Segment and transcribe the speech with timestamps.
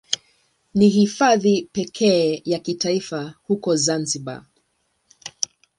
[0.75, 4.45] Ni Hifadhi pekee ya kitaifa huko Zanzibar.